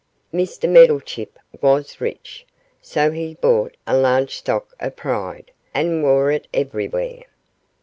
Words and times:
Mr 0.33 0.67
Meddlechip 0.67 1.37
was 1.61 2.01
rich, 2.01 2.47
so 2.81 3.11
he 3.11 3.35
bought 3.35 3.77
a 3.85 3.95
large 3.95 4.33
stock 4.37 4.73
of 4.79 4.95
pride, 4.95 5.51
and 5.75 6.01
wore 6.01 6.31
it 6.31 6.47
everywhere. 6.51 7.25